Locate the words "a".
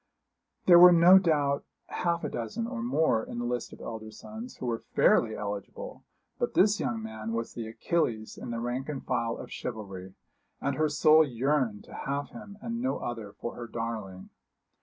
2.23-2.29